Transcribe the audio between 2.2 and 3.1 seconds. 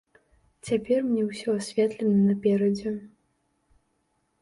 наперадзе.